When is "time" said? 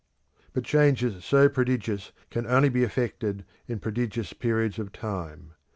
4.91-5.51